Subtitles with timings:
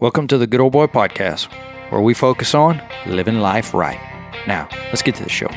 [0.00, 1.52] Welcome to the Good Old Boy Podcast,
[1.92, 4.00] where we focus on living life right.
[4.46, 5.48] Now, let's get to the show.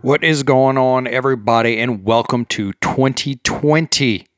[0.00, 4.28] What is going on, everybody, and welcome to 2020.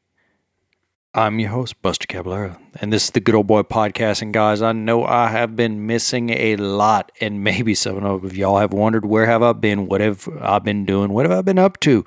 [1.17, 4.21] I'm your host, Buster Caballero, and this is the Good Old Boy Podcast.
[4.21, 8.59] And guys, I know I have been missing a lot, and maybe some of y'all
[8.59, 11.59] have wondered where have I been, what have I been doing, what have I been
[11.59, 12.04] up to,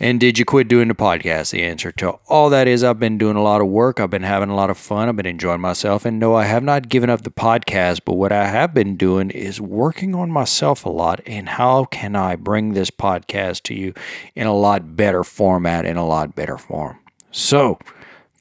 [0.00, 1.50] and did you quit doing the podcast?
[1.50, 4.22] The answer to all that is I've been doing a lot of work, I've been
[4.22, 7.10] having a lot of fun, I've been enjoying myself, and no, I have not given
[7.10, 8.00] up the podcast.
[8.06, 12.16] But what I have been doing is working on myself a lot, and how can
[12.16, 13.92] I bring this podcast to you
[14.34, 16.98] in a lot better format, in a lot better form.
[17.34, 17.78] So,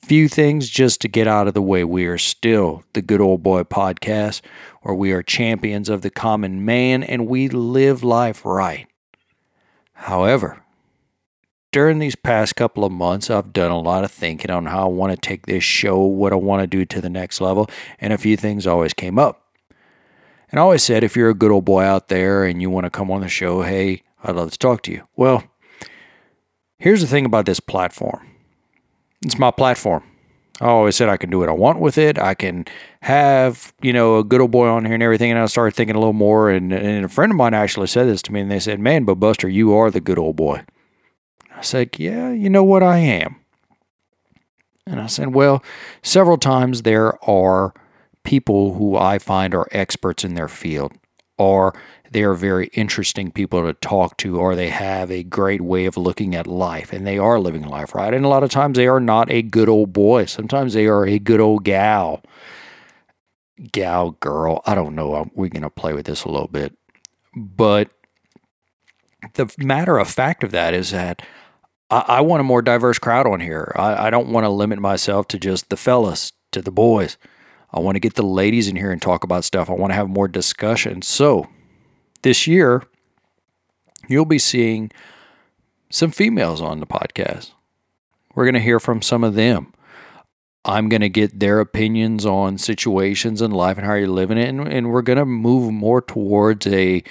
[0.04, 1.86] few things just to get out of the way.
[1.86, 4.42] We are still the Good Old Boy podcast,
[4.82, 8.88] where we are champions of the common man and we live life right.
[9.94, 10.62] However,
[11.72, 14.90] during these past couple of months, I've done a lot of thinking on how I
[14.90, 18.12] want to take this show, what I want to do to the next level, and
[18.12, 19.42] a few things always came up.
[20.50, 22.84] And I always said, if you're a good old boy out there and you want
[22.84, 25.08] to come on the show, hey, I'd love to talk to you.
[25.16, 25.46] Well,
[26.78, 28.31] here's the thing about this platform
[29.24, 30.04] it's my platform.
[30.60, 32.20] I always said I can do what I want with it.
[32.20, 32.66] I can
[33.02, 35.32] have, you know, a good old boy on here and everything.
[35.32, 36.52] And I started thinking a little more.
[36.52, 38.42] And, and a friend of mine actually said this to me.
[38.42, 40.64] And they said, Man, but Buster, you are the good old boy.
[41.56, 42.84] I said, Yeah, you know what?
[42.84, 43.38] I am.
[44.86, 45.64] And I said, Well,
[46.04, 47.74] several times there are
[48.24, 50.94] people who I find are experts in their field,
[51.40, 51.74] or
[52.12, 55.96] they are very interesting people to talk to, or they have a great way of
[55.96, 58.14] looking at life, and they are living life right.
[58.14, 60.26] And a lot of times they are not a good old boy.
[60.26, 62.22] Sometimes they are a good old gal,
[63.72, 64.62] gal, girl.
[64.66, 65.30] I don't know.
[65.34, 66.78] We're going to play with this a little bit.
[67.34, 67.92] But
[69.36, 71.22] the matter of fact of that is that
[71.90, 73.72] I, I want a more diverse crowd on here.
[73.78, 77.18] I, I don't want to limit myself to just the fellas, to the boys.
[77.72, 79.70] I want to get the ladies in here and talk about stuff.
[79.70, 81.02] I want to have more discussion.
[81.02, 81.48] So,
[82.22, 82.84] this year,
[84.08, 84.92] you'll be seeing
[85.90, 87.52] some females on the podcast.
[88.34, 89.74] We're going to hear from some of them.
[90.64, 94.50] I'm going to get their opinions on situations in life and how you're living it.
[94.50, 97.04] And, and we're going to move more towards a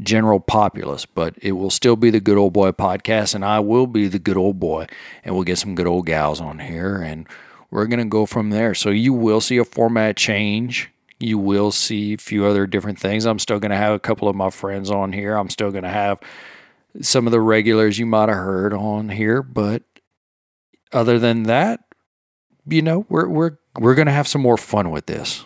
[0.00, 3.34] general populace, but it will still be the good old boy podcast.
[3.34, 4.86] And I will be the good old boy.
[5.22, 6.96] And we'll get some good old gals on here.
[6.96, 7.26] And
[7.70, 8.74] we're going to go from there.
[8.74, 10.90] So you will see a format change
[11.24, 13.24] you will see a few other different things.
[13.24, 15.36] I'm still going to have a couple of my friends on here.
[15.36, 16.20] I'm still going to have
[17.00, 19.82] some of the regulars you might have heard on here, but
[20.92, 21.80] other than that,
[22.66, 25.44] you know, we're we're we're going to have some more fun with this.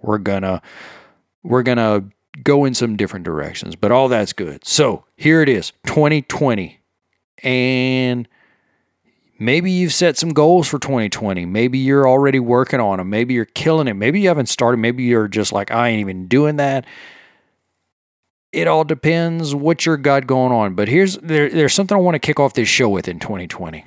[0.00, 0.62] We're going to
[1.42, 2.04] we're going to
[2.42, 4.64] go in some different directions, but all that's good.
[4.66, 6.80] So, here it is, 2020.
[7.42, 8.28] And
[9.38, 11.44] Maybe you've set some goals for 2020.
[11.44, 13.10] Maybe you're already working on them.
[13.10, 13.94] Maybe you're killing it.
[13.94, 14.76] Maybe you haven't started.
[14.76, 16.86] Maybe you're just like, I ain't even doing that.
[18.52, 20.74] It all depends what you're got going on.
[20.74, 23.84] But here's there, there's something I want to kick off this show with in 2020.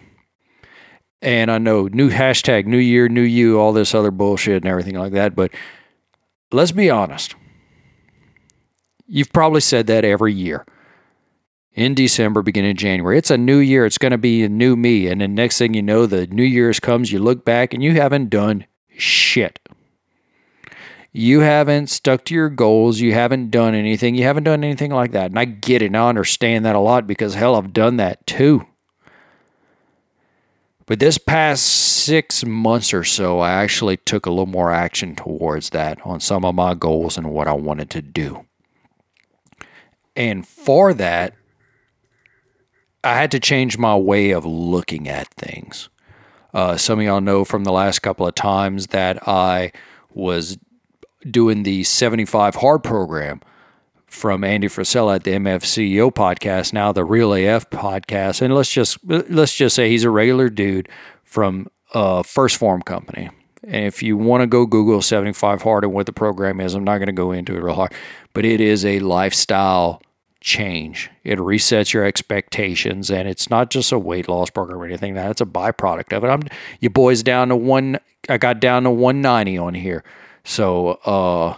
[1.22, 4.96] And I know new hashtag, new year, new you, all this other bullshit and everything
[4.96, 5.34] like that.
[5.34, 5.52] But
[6.52, 7.36] let's be honest.
[9.08, 10.66] You've probably said that every year
[11.78, 13.20] in December, beginning of January.
[13.20, 13.86] It's a new year.
[13.86, 15.08] It's going to be a new me.
[15.08, 17.94] And then next thing you know, the New Year's comes, you look back and you
[17.94, 18.66] haven't done
[18.98, 19.60] shit.
[21.14, 23.00] You haven't stuck to your goals.
[23.00, 24.16] You haven't done anything.
[24.16, 25.30] You haven't done anything like that.
[25.30, 25.88] And I get it.
[25.88, 28.66] And I understand that a lot because hell, I've done that too.
[30.88, 35.70] But this past six months or so, I actually took a little more action towards
[35.72, 38.46] that on some of my goals and what I wanted to do.
[40.16, 41.36] And for that,
[43.04, 45.90] I had to change my way of looking at things.
[46.54, 49.72] Uh, some of y'all know from the last couple of times that I
[50.14, 50.58] was
[51.30, 53.42] doing the 75 Hard program
[54.08, 58.98] from Andy Frisella at the MFCEO podcast, now the Real AF podcast, and let's just
[59.06, 60.90] let's just say he's a regular dude
[61.24, 63.30] from uh, 1st Form Company.
[63.64, 66.84] And if you want to go Google 75 Hard and what the program is, I'm
[66.84, 67.94] not going to go into it real hard,
[68.34, 70.02] but it is a lifestyle
[70.42, 71.10] change.
[71.24, 75.16] It resets your expectations, and it's not just a weight loss program or anything.
[75.16, 76.28] That it's a byproduct of it.
[76.28, 76.42] I'm
[76.80, 78.00] you boys down to one.
[78.30, 80.04] I got down to 190 on here,
[80.44, 81.58] so uh,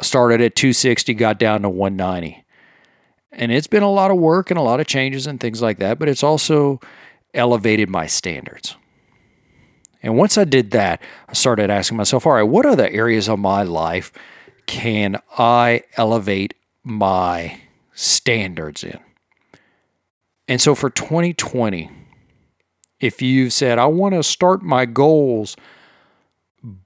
[0.00, 2.44] started at 260, got down to 190,
[3.32, 5.78] and it's been a lot of work and a lot of changes and things like
[5.78, 5.98] that.
[5.98, 6.80] But it's also
[7.34, 8.76] elevated my standards.
[10.02, 13.38] And once I did that, I started asking myself, all right, what other areas of
[13.38, 14.12] my life
[14.66, 17.60] can I elevate my
[18.00, 18.98] standards in?
[20.48, 21.90] And so for 2020,
[22.98, 25.56] if you've said, I want to start my goals,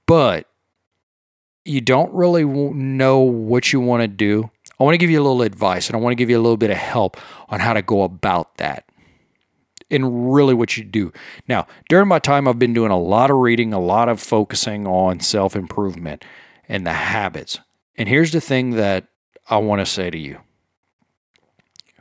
[0.05, 0.47] but
[1.63, 5.23] you don't really know what you want to do, I want to give you a
[5.23, 7.17] little advice and I want to give you a little bit of help
[7.49, 8.85] on how to go about that
[9.89, 11.13] and really what you do.
[11.47, 14.85] Now, during my time, I've been doing a lot of reading, a lot of focusing
[14.85, 16.25] on self improvement
[16.67, 17.59] and the habits.
[17.97, 19.07] And here's the thing that
[19.49, 20.39] I want to say to you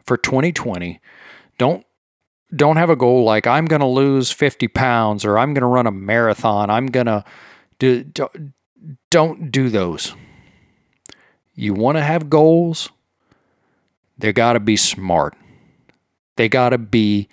[0.06, 1.00] for 2020,
[1.58, 1.84] don't
[2.54, 5.66] don't have a goal like I'm going to lose 50 pounds or I'm going to
[5.66, 6.70] run a marathon.
[6.70, 7.24] I'm going to
[7.78, 8.04] do
[9.10, 10.14] don't do those.
[11.54, 12.90] You want to have goals,
[14.18, 15.34] they got to be smart.
[16.36, 17.28] They got to be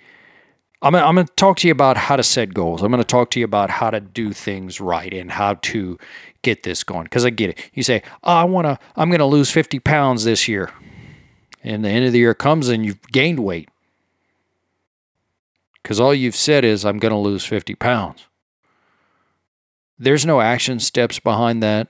[0.82, 2.82] I'm gonna, I'm going to talk to you about how to set goals.
[2.82, 5.96] I'm going to talk to you about how to do things right and how to
[6.42, 7.04] get this going.
[7.04, 7.70] Because I get it.
[7.72, 10.72] You say, oh, I want to, I'm going to lose 50 pounds this year.
[11.62, 13.68] And the end of the year comes and you've gained weight.
[15.82, 18.26] Because all you've said is, I'm going to lose 50 pounds.
[19.98, 21.88] There's no action steps behind that.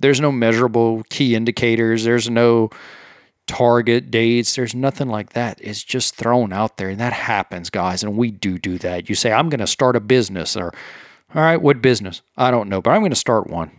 [0.00, 2.04] There's no measurable key indicators.
[2.04, 2.70] There's no
[3.46, 4.54] target dates.
[4.54, 5.58] There's nothing like that.
[5.60, 6.90] It's just thrown out there.
[6.90, 8.02] And that happens, guys.
[8.02, 9.08] And we do do that.
[9.08, 10.56] You say, I'm going to start a business.
[10.56, 10.72] Or,
[11.34, 12.22] all right, what business?
[12.36, 13.70] I don't know, but I'm going to start one.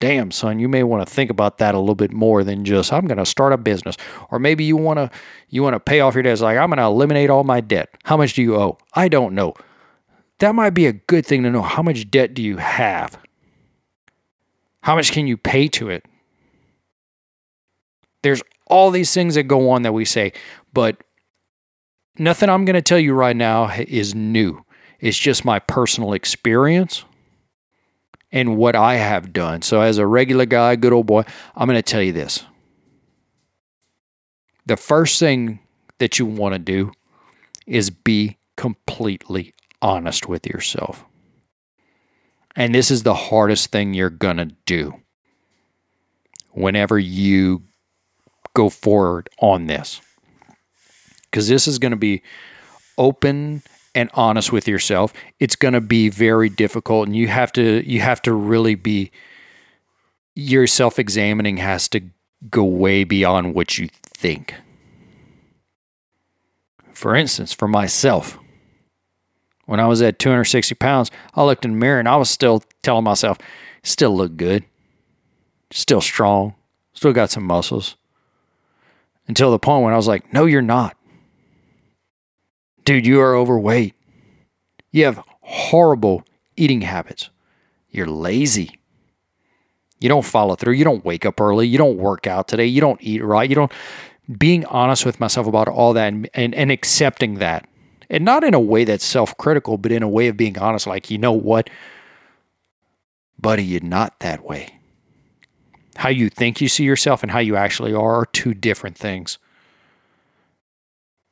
[0.00, 2.90] Damn, son, you may want to think about that a little bit more than just,
[2.90, 3.96] I'm going to start a business.
[4.30, 5.10] Or maybe you want to
[5.50, 6.40] you want to pay off your debts.
[6.40, 7.90] Like, I'm going to eliminate all my debt.
[8.04, 8.78] How much do you owe?
[8.94, 9.54] I don't know.
[10.38, 11.60] That might be a good thing to know.
[11.60, 13.18] How much debt do you have?
[14.82, 16.06] How much can you pay to it?
[18.22, 20.32] There's all these things that go on that we say,
[20.72, 20.96] but
[22.18, 24.64] nothing I'm going to tell you right now is new.
[24.98, 27.04] It's just my personal experience
[28.32, 29.62] and what I have done.
[29.62, 31.24] So, as a regular guy, good old boy,
[31.54, 32.44] I'm going to tell you this.
[34.66, 35.60] The first thing
[35.98, 36.92] that you want to do
[37.66, 41.04] is be completely honest with yourself.
[42.56, 45.00] And this is the hardest thing you're going to do
[46.50, 47.62] whenever you
[48.54, 50.00] go forward on this.
[51.24, 52.22] Because this is going to be
[52.98, 53.62] open
[53.94, 55.12] and honest with yourself.
[55.38, 59.10] It's going to be very difficult and you have to you have to really be
[60.34, 62.02] your self-examining has to
[62.48, 64.54] go way beyond what you think.
[66.94, 68.38] For instance, for myself,
[69.66, 72.62] when I was at 260 pounds, I looked in the mirror and I was still
[72.82, 73.38] telling myself,
[73.82, 74.64] still look good,
[75.70, 76.54] still strong,
[76.92, 77.96] still got some muscles
[79.28, 80.96] until the point when I was like, no, you're not.
[82.84, 83.94] Dude, you are overweight.
[84.90, 86.24] You have horrible
[86.56, 87.30] eating habits.
[87.90, 88.78] You're lazy.
[90.00, 90.74] You don't follow through.
[90.74, 91.66] You don't wake up early.
[91.66, 92.66] You don't work out today.
[92.66, 93.48] You don't eat right.
[93.48, 93.72] You don't.
[94.38, 97.68] Being honest with myself about all that and, and, and accepting that.
[98.08, 100.86] And not in a way that's self critical, but in a way of being honest,
[100.86, 101.68] like, you know what?
[103.38, 104.80] Buddy, you're not that way
[106.00, 109.38] how you think you see yourself and how you actually are are two different things.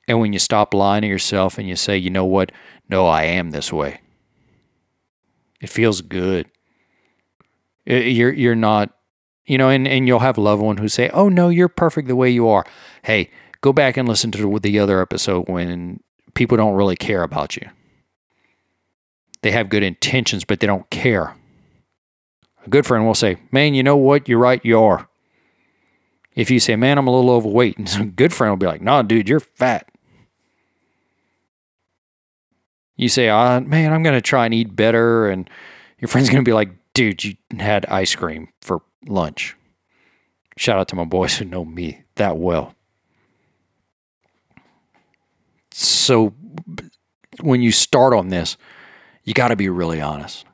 [0.08, 2.50] And when you stop lying to yourself and you say, you know what?
[2.88, 4.00] No, I am this way.
[5.60, 6.48] It feels good.
[7.84, 8.90] You're you're not,
[9.46, 12.16] you know, and, and you'll have loved one who say, Oh no, you're perfect the
[12.16, 12.64] way you are.
[13.02, 13.30] Hey,
[13.60, 16.00] go back and listen to the other episode when
[16.34, 17.68] people don't really care about you.
[19.42, 21.34] They have good intentions, but they don't care.
[22.64, 24.28] A good friend will say, Man, you know what?
[24.28, 25.08] You're right, you are.
[26.34, 28.82] If you say, Man, I'm a little overweight, and some good friend will be like,
[28.82, 29.90] Nah, dude, you're fat.
[32.98, 35.28] You say, oh, Man, I'm going to try and eat better.
[35.28, 35.48] And
[35.98, 39.56] your friend's going to be like, Dude, you had ice cream for lunch.
[40.58, 42.74] Shout out to my boys who know me that well.
[45.70, 46.34] So
[47.40, 48.56] when you start on this,
[49.22, 50.44] you got to be really honest.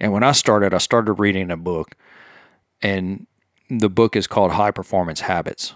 [0.00, 1.94] And when I started, I started reading a book,
[2.80, 3.26] and
[3.68, 5.74] the book is called High Performance Habits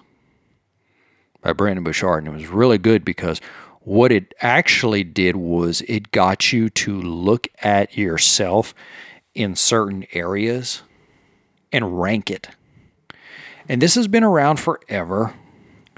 [1.42, 2.24] by Brendon Burchard.
[2.24, 3.40] And it was really good because
[3.84, 8.74] what it actually did was it got you to look at yourself
[9.34, 10.82] in certain areas
[11.72, 12.48] and rank it.
[13.68, 15.34] And this has been around forever.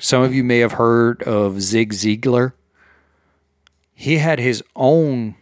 [0.01, 2.53] Some of you may have heard of Zig Ziglar.
[3.95, 5.37] He had his own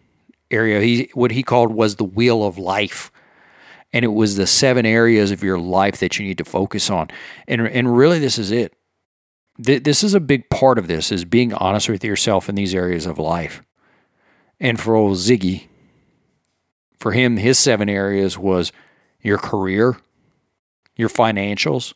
[0.50, 0.80] area.
[0.80, 3.11] He what he called was the wheel of life.
[3.92, 7.08] And it was the seven areas of your life that you need to focus on.
[7.46, 8.75] And and really this is it.
[9.59, 13.04] This is a big part of this is being honest with yourself in these areas
[13.04, 13.62] of life.
[14.59, 15.66] And for old Ziggy,
[16.99, 18.73] for him, his seven areas was
[19.21, 19.97] your career,
[20.97, 21.94] your financials,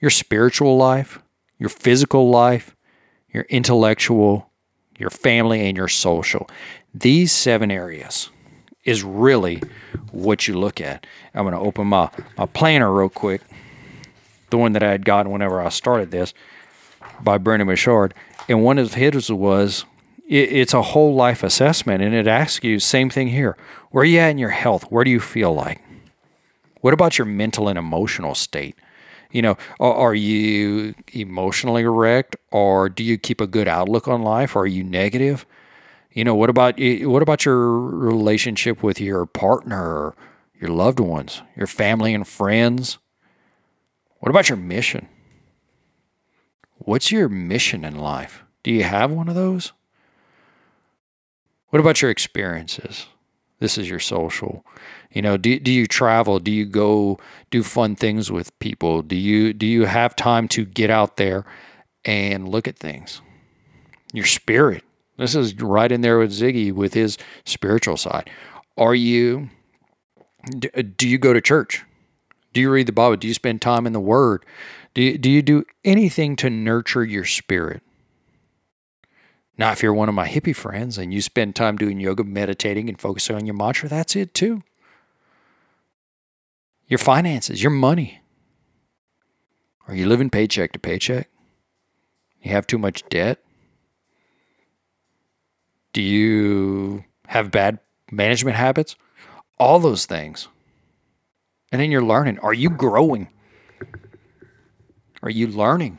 [0.00, 1.20] your spiritual life,
[1.58, 2.76] your physical life,
[3.32, 4.50] your intellectual,
[4.98, 6.48] your family, and your social.
[6.92, 8.30] These seven areas
[8.84, 9.62] is really
[10.10, 11.06] what you look at.
[11.34, 13.42] I'm going to open my, my planner real quick,
[14.50, 16.34] the one that I had gotten whenever I started this
[17.22, 18.14] by Brendon Burchard.
[18.48, 19.84] And one of his was
[20.28, 23.56] it, it's a whole life assessment, and it asks you, same thing here.
[23.90, 24.84] Where are you at in your health?
[24.90, 25.80] Where do you feel like?
[26.80, 28.76] What about your mental and emotional state?
[29.32, 34.54] You know, are you emotionally wrecked, or do you keep a good outlook on life?
[34.54, 35.44] Or are you negative?
[36.12, 40.14] You know, what about what about your relationship with your partner,
[40.58, 42.98] your loved ones, your family and friends?
[44.20, 45.08] What about your mission?
[46.86, 48.44] What's your mission in life?
[48.62, 49.72] Do you have one of those?
[51.70, 53.06] What about your experiences?
[53.58, 54.64] This is your social.
[55.10, 56.38] You know, do, do you travel?
[56.38, 57.18] Do you go
[57.50, 59.02] do fun things with people?
[59.02, 61.44] Do you do you have time to get out there
[62.04, 63.20] and look at things?
[64.12, 64.84] Your spirit.
[65.16, 68.30] This is right in there with Ziggy with his spiritual side.
[68.76, 69.48] Are you,
[70.60, 71.82] do you go to church?
[72.52, 73.16] Do you read the Bible?
[73.16, 74.44] Do you spend time in the Word?
[74.96, 77.82] Do you, do you do anything to nurture your spirit?
[79.58, 82.88] Now, if you're one of my hippie friends and you spend time doing yoga, meditating,
[82.88, 84.62] and focusing on your mantra, that's it too.
[86.88, 88.22] Your finances, your money.
[89.86, 91.28] Are you living paycheck to paycheck?
[92.40, 93.44] You have too much debt?
[95.92, 98.96] Do you have bad management habits?
[99.58, 100.48] All those things.
[101.70, 102.38] And then you're learning.
[102.38, 103.28] Are you growing?
[105.22, 105.98] Are you learning?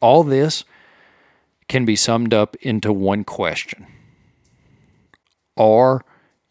[0.00, 0.64] All this
[1.68, 3.86] can be summed up into one question
[5.56, 6.04] Are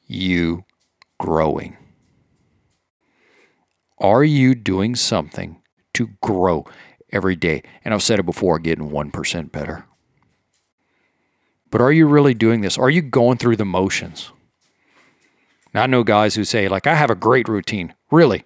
[0.07, 0.65] you
[1.19, 1.77] growing?
[3.99, 5.61] Are you doing something
[5.93, 6.65] to grow
[7.11, 7.63] every day?
[7.83, 9.85] And I've said it before getting 1% better.
[11.71, 12.77] But are you really doing this?
[12.77, 14.31] Are you going through the motions?
[15.73, 17.93] Now, I know guys who say, like, I have a great routine.
[18.11, 18.45] Really?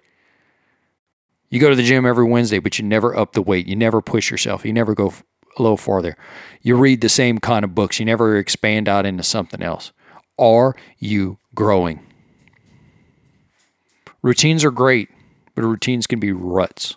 [1.52, 3.66] You go to the gym every Wednesday, but you never up the weight.
[3.66, 4.64] You never push yourself.
[4.64, 5.12] You never go
[5.58, 6.16] a little farther.
[6.62, 8.00] You read the same kind of books.
[8.00, 9.92] You never expand out into something else.
[10.38, 12.06] Are you growing?
[14.22, 15.10] Routines are great,
[15.54, 16.96] but routines can be ruts.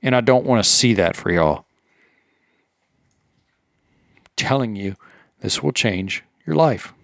[0.00, 1.66] And I don't want to see that for y'all
[4.36, 4.94] telling you
[5.40, 6.94] this will change your life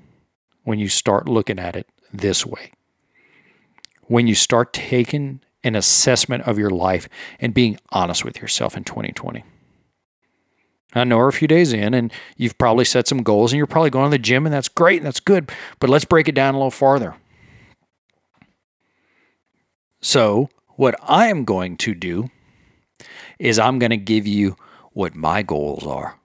[0.63, 2.71] when you start looking at it this way.
[4.11, 8.83] When you start taking an assessment of your life and being honest with yourself in
[8.83, 9.45] 2020.
[10.95, 13.69] I know we're a few days in and you've probably set some goals and you're
[13.69, 16.35] probably going to the gym and that's great and that's good, but let's break it
[16.35, 17.15] down a little farther.
[20.01, 22.31] So, what I am going to do
[23.39, 24.57] is I'm going to give you
[24.93, 26.21] what my goals are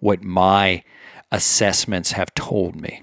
[0.00, 0.82] what my
[1.32, 3.02] assessments have told me.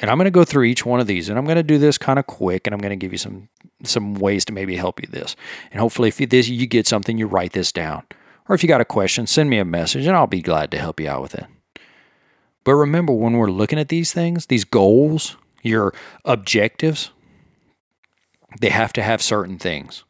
[0.00, 1.78] And I'm going to go through each one of these and I'm going to do
[1.78, 3.48] this kind of quick and I'm going to give you some
[3.84, 5.36] some ways to maybe help you this.
[5.70, 8.04] And hopefully if you, this you get something you write this down.
[8.48, 10.78] Or if you got a question, send me a message and I'll be glad to
[10.78, 11.46] help you out with it.
[12.64, 17.10] But remember when we're looking at these things, these goals, your objectives,
[18.60, 20.04] they have to have certain things.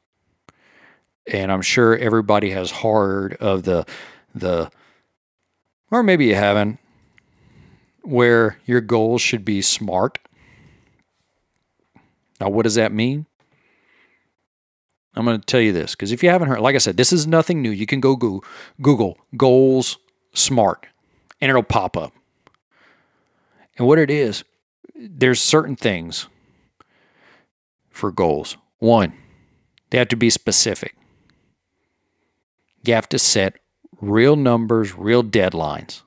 [1.26, 3.84] And I'm sure everybody has heard of the
[4.34, 4.70] the
[5.90, 6.78] or maybe you haven't,
[8.08, 10.18] where your goals should be smart.
[12.40, 13.26] Now, what does that mean?
[15.14, 17.12] I'm going to tell you this because if you haven't heard, like I said, this
[17.12, 17.70] is nothing new.
[17.70, 18.14] You can go
[18.80, 19.98] Google, goals
[20.32, 20.86] smart
[21.40, 22.12] and it'll pop up.
[23.76, 24.44] And what it is,
[24.94, 26.28] there's certain things
[27.90, 28.56] for goals.
[28.78, 29.12] One,
[29.90, 30.94] they have to be specific.
[32.84, 33.58] You have to set
[34.00, 36.02] real numbers, real deadlines.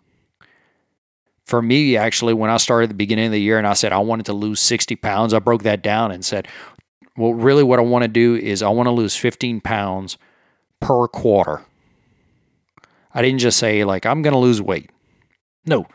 [1.51, 3.98] For me, actually, when I started the beginning of the year and I said I
[3.98, 6.48] wanted to lose 60 pounds, I broke that down and said,
[7.17, 10.17] well, really, what I want to do is I want to lose 15 pounds
[10.79, 11.65] per quarter.
[13.13, 14.91] I didn't just say, like, I'm going to lose weight.
[15.65, 15.88] No,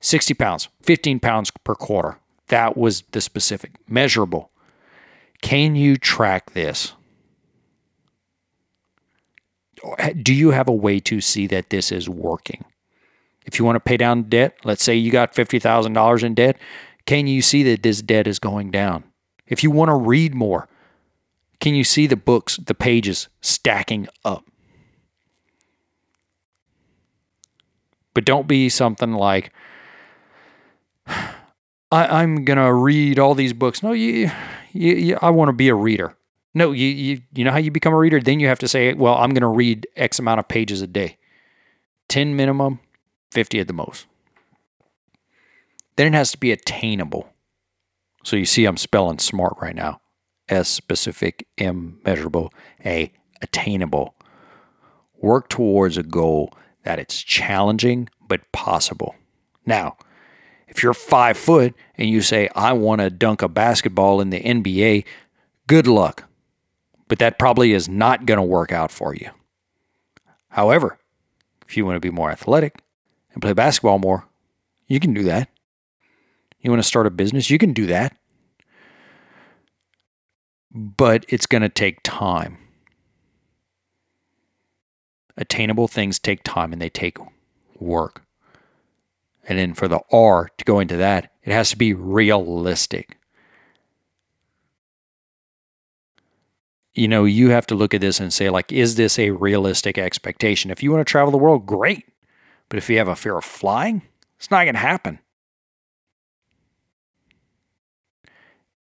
[0.00, 2.18] 60 pounds, 15 pounds per quarter.
[2.48, 4.50] That was the specific, measurable.
[5.42, 6.94] Can you track this?
[10.24, 12.64] do you have a way to see that this is working?
[13.48, 16.58] If you want to pay down debt, let's say you got $50,000 in debt,
[17.06, 19.04] can you see that this debt is going down?
[19.46, 20.68] If you want to read more,
[21.58, 24.44] can you see the books, the pages stacking up?
[28.12, 29.50] But don't be something like,
[31.90, 33.82] I, am gonna read all these books.
[33.82, 34.30] No, you,
[34.72, 36.14] you, you I want to be a reader.
[36.52, 38.20] No, you, you, you know how you become a reader?
[38.20, 41.16] Then you have to say, well, I'm gonna read X amount of pages a day,
[42.08, 42.80] ten minimum,
[43.30, 44.06] fifty at the most.
[45.96, 47.28] Then it has to be attainable.
[48.24, 50.00] So you see, I'm spelling smart right now.
[50.48, 52.52] S specific, M measurable,
[52.84, 54.14] A attainable.
[55.20, 56.52] Work towards a goal
[56.84, 59.14] that it's challenging but possible.
[59.66, 59.96] Now,
[60.68, 64.40] if you're five foot and you say, I want to dunk a basketball in the
[64.40, 65.04] NBA,
[65.66, 66.24] good luck.
[67.08, 69.30] But that probably is not going to work out for you.
[70.50, 70.98] However,
[71.66, 72.80] if you want to be more athletic
[73.32, 74.26] and play basketball more,
[74.86, 75.48] you can do that.
[76.60, 78.16] You want to start a business, you can do that.
[80.72, 82.58] But it's going to take time.
[85.36, 87.16] Attainable things take time and they take
[87.78, 88.22] work.
[89.48, 93.16] And then for the R to go into that, it has to be realistic.
[96.92, 99.96] You know, you have to look at this and say, like, is this a realistic
[99.96, 100.70] expectation?
[100.70, 102.04] If you want to travel the world, great.
[102.68, 104.02] But if you have a fear of flying,
[104.36, 105.18] it's not going to happen.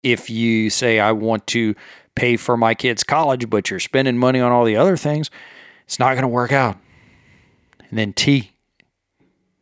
[0.04, 1.76] If you say, I want to
[2.16, 5.30] pay for my kids' college, but you're spending money on all the other things,
[5.86, 6.78] it's not going to work out.
[7.90, 8.52] And then T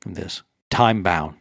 [0.05, 1.35] this time bound.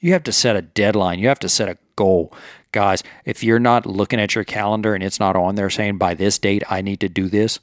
[0.00, 1.18] You have to set a deadline.
[1.18, 2.32] You have to set a goal.
[2.72, 6.14] Guys, if you're not looking at your calendar and it's not on there saying by
[6.14, 7.58] this date I need to do this,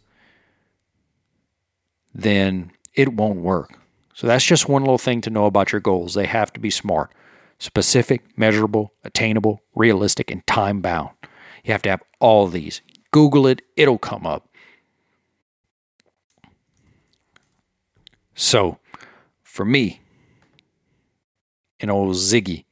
[2.14, 3.78] then it won't work.
[4.14, 6.14] So that's just one little thing to know about your goals.
[6.14, 7.12] They have to be smart,
[7.58, 11.10] specific, measurable, attainable, realistic, and time bound.
[11.64, 12.82] You have to have all these.
[13.12, 14.48] Google it, it'll come up.
[18.36, 18.80] So,
[19.44, 20.02] for me,
[21.80, 22.66] and old Ziggy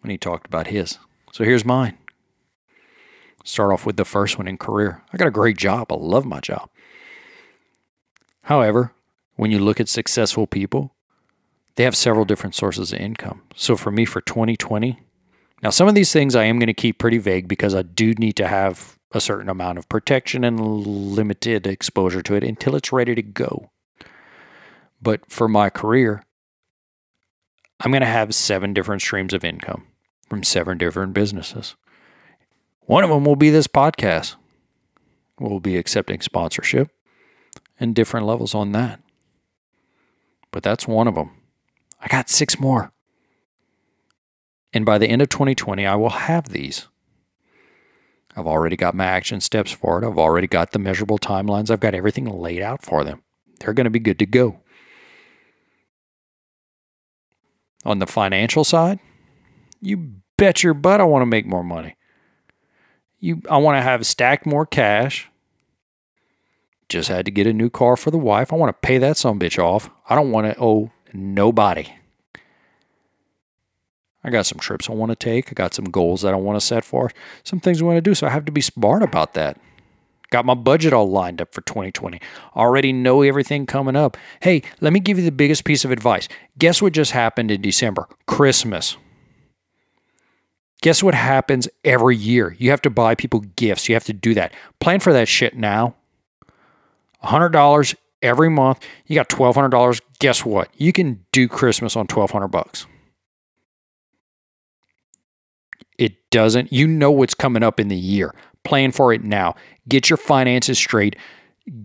[0.00, 0.98] when he talked about his.
[1.32, 1.98] So here's mine.
[3.44, 5.02] Start off with the first one in career.
[5.12, 5.92] I got a great job.
[5.92, 6.70] I love my job.
[8.42, 8.92] However,
[9.38, 10.96] when you look at successful people,
[11.76, 13.42] they have several different sources of income.
[13.54, 14.98] So for me, for 2020,
[15.62, 18.14] now some of these things I am going to keep pretty vague because I do
[18.14, 22.92] need to have a certain amount of protection and limited exposure to it until it's
[22.92, 23.70] ready to go.
[25.00, 26.24] But for my career,
[27.78, 29.86] I'm going to have seven different streams of income
[30.28, 31.76] from seven different businesses.
[32.80, 34.34] One of them will be this podcast.
[35.38, 36.90] We'll be accepting sponsorship
[37.78, 39.00] and different levels on that.
[40.50, 41.30] But that's one of them.
[42.00, 42.92] I got six more.
[44.72, 46.88] And by the end of 2020, I will have these.
[48.36, 50.06] I've already got my action steps for it.
[50.06, 51.70] I've already got the measurable timelines.
[51.70, 53.22] I've got everything laid out for them.
[53.58, 54.60] They're going to be good to go.
[57.84, 59.00] On the financial side,
[59.80, 61.96] you bet your butt I want to make more money.
[63.18, 65.28] You, I want to have stacked more cash.
[66.88, 68.52] Just had to get a new car for the wife.
[68.52, 69.90] I want to pay that some bitch off.
[70.08, 71.92] I don't want to owe nobody.
[74.24, 75.50] I got some trips I want to take.
[75.50, 77.10] I got some goals that I want to set for.
[77.44, 78.14] Some things I want to do.
[78.14, 79.58] So I have to be smart about that.
[80.30, 82.20] Got my budget all lined up for 2020.
[82.54, 84.16] Already know everything coming up.
[84.40, 86.28] Hey, let me give you the biggest piece of advice.
[86.58, 88.06] Guess what just happened in December?
[88.26, 88.96] Christmas.
[90.82, 92.54] Guess what happens every year?
[92.58, 93.88] You have to buy people gifts.
[93.88, 94.52] You have to do that.
[94.80, 95.94] Plan for that shit now.
[97.24, 98.84] $100 every month.
[99.06, 100.00] You got $1200.
[100.18, 100.68] Guess what?
[100.74, 102.86] You can do Christmas on 1200 bucks.
[105.98, 106.72] It doesn't.
[106.72, 108.34] You know what's coming up in the year.
[108.64, 109.54] Plan for it now.
[109.88, 111.16] Get your finances straight.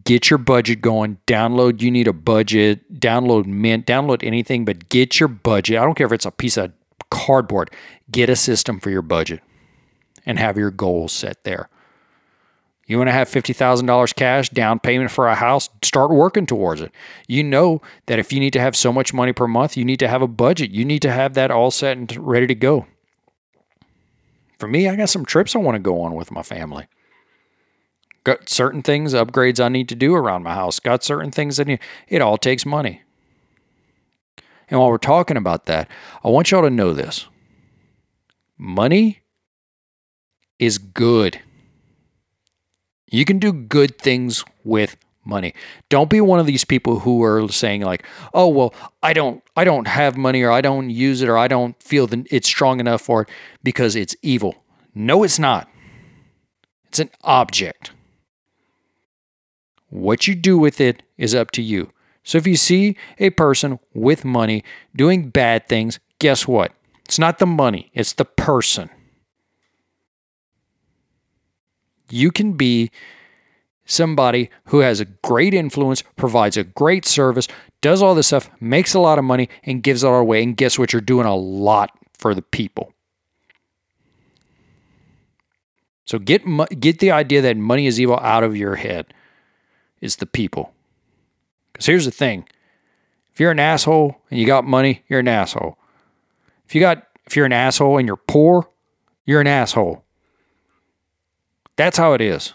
[0.05, 1.17] Get your budget going.
[1.27, 2.99] Download, you need a budget.
[2.99, 3.85] Download Mint.
[3.85, 5.77] Download anything, but get your budget.
[5.77, 6.71] I don't care if it's a piece of
[7.09, 7.71] cardboard.
[8.11, 9.41] Get a system for your budget
[10.25, 11.69] and have your goals set there.
[12.85, 15.69] You want to have $50,000 cash down payment for a house?
[15.81, 16.91] Start working towards it.
[17.27, 19.99] You know that if you need to have so much money per month, you need
[19.99, 20.71] to have a budget.
[20.71, 22.85] You need to have that all set and ready to go.
[24.59, 26.87] For me, I got some trips I want to go on with my family.
[28.25, 30.79] Got certain things, upgrades I need to do around my house.
[30.79, 33.01] Got certain things that need, it all takes money.
[34.69, 35.89] And while we're talking about that,
[36.23, 37.27] I want y'all to know this
[38.57, 39.21] money
[40.59, 41.41] is good.
[43.13, 45.53] You can do good things with money.
[45.89, 48.73] Don't be one of these people who are saying like, "Oh, well,
[49.03, 52.07] I don't I don't have money or I don't use it or I don't feel
[52.07, 53.29] that it's strong enough for it
[53.63, 54.55] because it's evil."
[54.95, 55.69] No, it's not.
[56.87, 57.91] It's an object.
[59.89, 61.91] What you do with it is up to you.
[62.23, 64.63] So if you see a person with money
[64.95, 66.71] doing bad things, guess what?
[67.05, 68.89] It's not the money, it's the person.
[72.13, 72.91] You can be
[73.85, 77.47] somebody who has a great influence, provides a great service,
[77.81, 80.43] does all this stuff, makes a lot of money, and gives it all away.
[80.43, 80.93] And guess what?
[80.93, 82.93] You're doing a lot for the people.
[86.05, 86.43] So get
[86.79, 89.13] get the idea that money is evil out of your head.
[90.01, 90.73] It's the people.
[91.71, 92.47] Because here's the thing:
[93.31, 95.77] if you're an asshole and you got money, you're an asshole.
[96.67, 98.69] If you got if you're an asshole and you're poor,
[99.25, 100.03] you're an asshole.
[101.75, 102.53] That's how it is.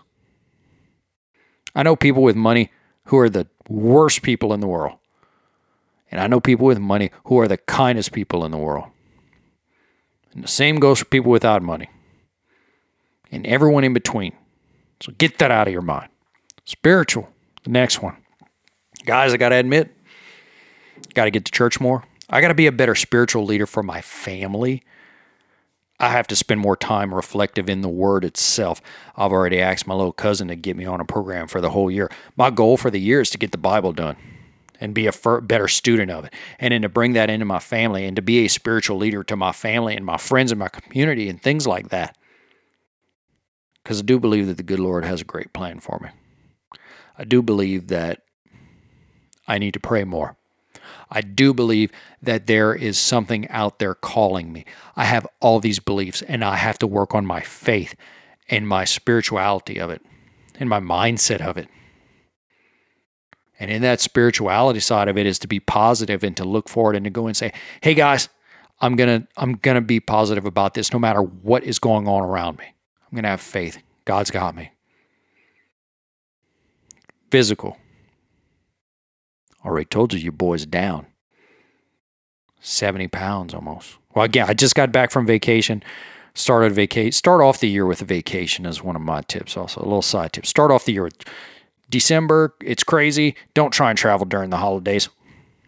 [1.74, 2.70] I know people with money
[3.04, 4.98] who are the worst people in the world.
[6.10, 8.86] And I know people with money who are the kindest people in the world.
[10.32, 11.88] And the same goes for people without money
[13.30, 14.32] and everyone in between.
[15.00, 16.08] So get that out of your mind.
[16.64, 17.28] Spiritual,
[17.64, 18.16] the next one.
[19.04, 19.94] Guys, I got to admit,
[21.14, 22.04] got to get to church more.
[22.30, 24.82] I got to be a better spiritual leader for my family.
[26.00, 28.80] I have to spend more time reflective in the word itself.
[29.16, 31.90] I've already asked my little cousin to get me on a program for the whole
[31.90, 32.10] year.
[32.36, 34.16] My goal for the year is to get the Bible done
[34.80, 36.32] and be a better student of it.
[36.60, 39.36] And then to bring that into my family and to be a spiritual leader to
[39.36, 42.16] my family and my friends and my community and things like that.
[43.82, 46.10] Because I do believe that the good Lord has a great plan for me.
[47.16, 48.22] I do believe that
[49.48, 50.36] I need to pray more.
[51.10, 51.90] I do believe
[52.22, 54.64] that there is something out there calling me.
[54.96, 57.94] I have all these beliefs and I have to work on my faith
[58.48, 60.02] and my spirituality of it
[60.58, 61.68] and my mindset of it.
[63.60, 66.94] And in that spirituality side of it is to be positive and to look forward
[66.94, 68.28] and to go and say, "Hey guys,
[68.80, 72.06] I'm going to I'm going to be positive about this no matter what is going
[72.06, 72.66] on around me.
[72.66, 73.78] I'm going to have faith.
[74.04, 74.70] God's got me."
[77.30, 77.76] Physical.
[79.64, 81.06] Already told you, your boy's down.
[82.60, 83.98] 70 pounds almost.
[84.14, 85.82] Well, again, I just got back from vacation.
[86.34, 87.12] Started vacation.
[87.12, 89.56] Start off the year with a vacation is one of my tips.
[89.56, 90.46] Also, a little side tip.
[90.46, 91.24] Start off the year with
[91.90, 92.54] December.
[92.62, 93.34] It's crazy.
[93.54, 95.08] Don't try and travel during the holidays.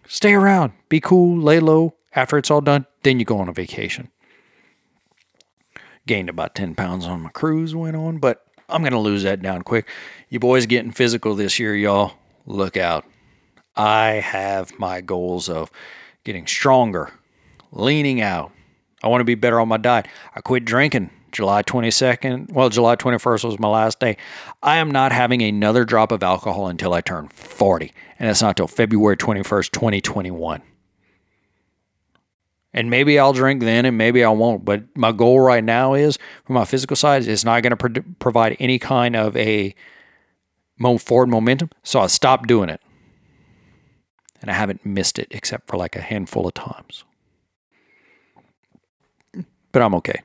[0.06, 0.72] Stay around.
[0.88, 1.40] Be cool.
[1.40, 1.94] Lay low.
[2.14, 4.10] After it's all done, then you go on a vacation.
[6.06, 9.42] Gained about 10 pounds on my cruise went on, but I'm going to lose that
[9.42, 9.88] down quick.
[10.28, 12.14] You boys getting physical this year, y'all.
[12.46, 13.04] Look out.
[13.80, 15.70] I have my goals of
[16.22, 17.14] getting stronger,
[17.72, 18.52] leaning out.
[19.02, 20.06] I want to be better on my diet.
[20.36, 22.52] I quit drinking July 22nd.
[22.52, 24.18] Well, July 21st was my last day.
[24.62, 27.90] I am not having another drop of alcohol until I turn 40.
[28.18, 30.60] And that's not until February 21st, 2021.
[32.74, 34.62] And maybe I'll drink then and maybe I won't.
[34.62, 38.12] But my goal right now is for my physical side, it's not going to pro-
[38.18, 39.74] provide any kind of a
[40.98, 41.70] forward momentum.
[41.82, 42.82] So I stopped doing it
[44.40, 47.04] and I haven't missed it except for like a handful of times.
[49.72, 50.22] But I'm okay.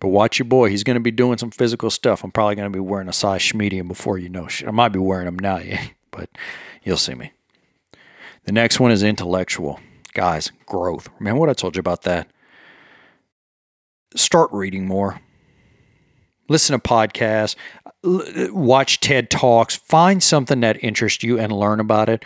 [0.00, 0.68] But watch your boy.
[0.68, 2.22] He's going to be doing some physical stuff.
[2.22, 4.48] I'm probably going to be wearing a size medium before you know.
[4.66, 5.60] I might be wearing them now,
[6.10, 6.28] but
[6.82, 7.32] you'll see me.
[8.44, 9.80] The next one is intellectual.
[10.12, 11.08] Guys, growth.
[11.18, 12.28] Remember what I told you about that?
[14.14, 15.20] Start reading more.
[16.48, 17.56] Listen to podcasts
[18.04, 22.24] watch TED Talks, find something that interests you and learn about it.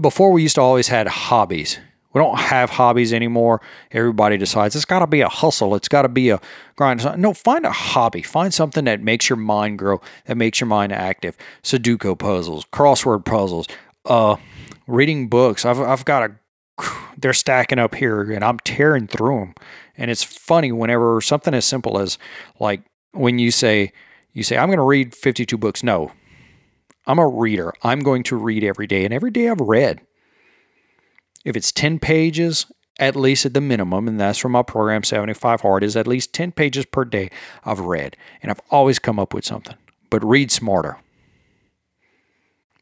[0.00, 1.78] Before we used to always had hobbies.
[2.14, 3.60] We don't have hobbies anymore.
[3.92, 5.74] Everybody decides it's got to be a hustle.
[5.74, 6.40] It's got to be a
[6.74, 7.06] grind.
[7.18, 8.22] No, find a hobby.
[8.22, 11.36] Find something that makes your mind grow, that makes your mind active.
[11.62, 13.66] Sudoku puzzles, crossword puzzles,
[14.06, 14.36] uh,
[14.86, 15.66] reading books.
[15.66, 16.34] I've I've got a
[17.18, 19.54] they're stacking up here and I'm tearing through them.
[19.96, 22.18] And it's funny whenever something as simple as
[22.58, 22.82] like
[23.18, 23.92] when you say
[24.32, 25.82] you say, I'm going to read 52 books.
[25.82, 26.12] No,
[27.06, 27.72] I'm a reader.
[27.82, 29.04] I'm going to read every day.
[29.04, 30.00] And every day I've read.
[31.44, 35.62] If it's 10 pages, at least at the minimum, and that's from my program 75
[35.62, 37.30] Hard, is at least 10 pages per day
[37.64, 38.16] I've read.
[38.42, 39.76] And I've always come up with something.
[40.10, 40.98] But read smarter.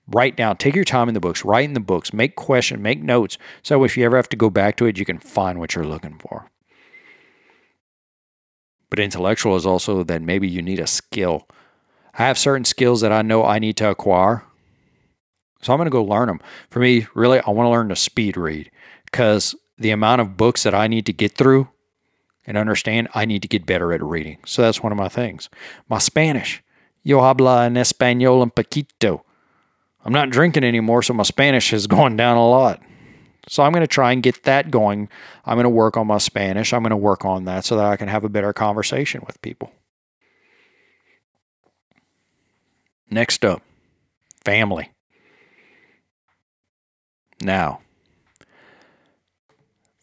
[0.09, 3.03] Write down, take your time in the books, write in the books, make questions, make
[3.03, 3.39] notes.
[3.63, 5.85] So if you ever have to go back to it, you can find what you're
[5.85, 6.49] looking for.
[8.91, 11.49] But intellectual is also that maybe you need a skill.
[12.15, 14.45] I have certain skills that I know I need to acquire.
[15.63, 16.41] So I'm going to go learn them.
[16.71, 18.71] For me, really, I want to learn to speed read
[19.05, 21.69] because the amount of books that I need to get through
[22.47, 24.39] and understand, I need to get better at reading.
[24.47, 25.49] So that's one of my things.
[25.89, 26.63] My Spanish.
[27.03, 29.23] Yo habla en español un poquito.
[30.05, 32.81] I'm not drinking anymore, so my Spanish has gone down a lot.
[33.49, 35.09] So I'm going to try and get that going.
[35.45, 36.73] I'm going to work on my Spanish.
[36.73, 39.41] I'm going to work on that so that I can have a better conversation with
[39.41, 39.73] people.
[43.09, 43.63] Next up,
[44.45, 44.91] family.
[47.41, 47.81] Now,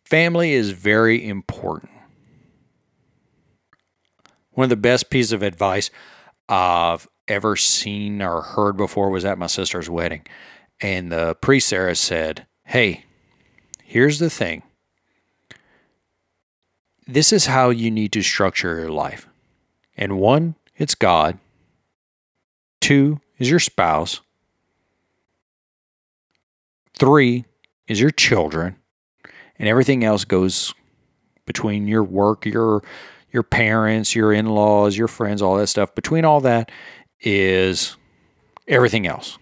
[0.05, 1.91] family is very important.
[4.51, 5.89] One of the best pieces of advice
[6.47, 10.25] I've ever seen or heard before was at my sister's wedding.
[10.79, 13.03] And the priest there said, Hey,
[13.93, 14.63] here's the thing.
[17.05, 19.27] This is how you need to structure your life.
[19.95, 21.37] And one, it's God.
[22.81, 24.21] Two is your spouse.
[26.97, 27.45] Three
[27.87, 28.77] is your children.
[29.59, 30.73] And everything else goes
[31.45, 32.81] between your work, your
[33.31, 35.93] your parents, your in-laws, your friends, all that stuff.
[35.93, 36.71] Between all that
[37.21, 37.95] is
[38.67, 39.37] everything else.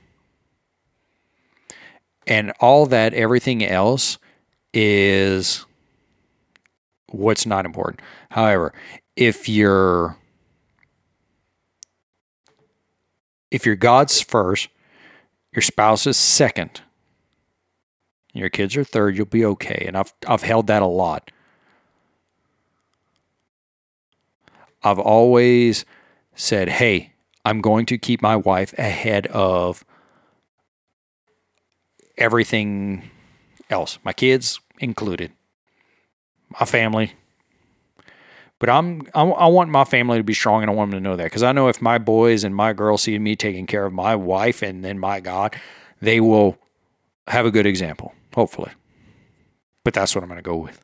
[2.28, 4.18] And all that everything else
[4.74, 5.66] is
[7.08, 8.02] what's not important.
[8.30, 8.74] However,
[9.16, 10.18] if you're
[13.50, 14.70] if your God's first,
[15.54, 16.82] your spouse is second,
[18.34, 19.84] your kids are third, you'll be okay.
[19.88, 21.32] And I've I've held that a lot.
[24.84, 25.86] I've always
[26.34, 27.14] said, hey,
[27.46, 29.86] I'm going to keep my wife ahead of
[32.18, 33.10] everything
[33.72, 35.32] else, my kids included,
[36.60, 37.14] my family.
[38.60, 41.04] But I'm, I, I want my family to be strong, and I want them to
[41.04, 43.86] know that because I know if my boys and my girls see me taking care
[43.86, 45.60] of my wife and then my God,
[46.00, 46.58] they will
[47.28, 48.72] have a good example, hopefully.
[49.84, 50.84] But that's what I'm going to go with.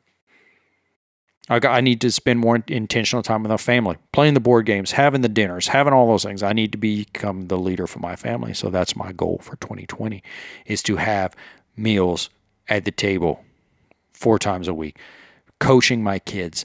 [1.48, 4.66] I, got, I need to spend more intentional time with our family, playing the board
[4.66, 6.42] games, having the dinners, having all those things.
[6.42, 8.54] I need to become the leader for my family.
[8.54, 10.22] So that's my goal for 2020
[10.66, 11.34] is to have
[11.76, 12.28] meals
[12.68, 13.44] at the table
[14.12, 14.98] four times a week,
[15.58, 16.64] coaching my kids,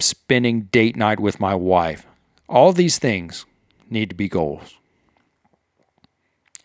[0.00, 2.06] spending date night with my wife.
[2.48, 3.46] All these things
[3.90, 4.74] need to be goals.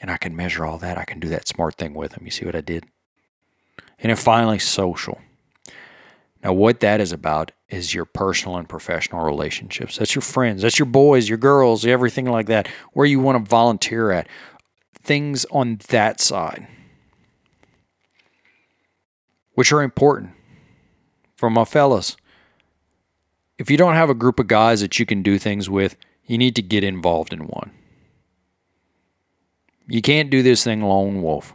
[0.01, 0.97] And I can measure all that.
[0.97, 2.25] I can do that smart thing with them.
[2.25, 2.85] You see what I did?
[3.99, 5.19] And then finally, social.
[6.43, 9.97] Now, what that is about is your personal and professional relationships.
[9.97, 13.49] That's your friends, that's your boys, your girls, everything like that, where you want to
[13.49, 14.27] volunteer at.
[15.01, 16.67] Things on that side,
[19.59, 20.29] which are important
[21.35, 22.15] for my fellas.
[23.57, 26.37] If you don't have a group of guys that you can do things with, you
[26.37, 27.71] need to get involved in one.
[29.85, 31.53] You can't do this thing lone wolf.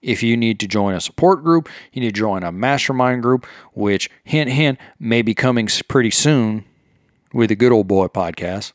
[0.00, 3.46] If you need to join a support group, you need to join a mastermind group,
[3.72, 6.64] which, hint, hint, may be coming pretty soon
[7.32, 8.72] with the Good Old Boy podcast.